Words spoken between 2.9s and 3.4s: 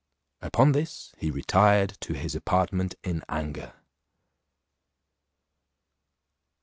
in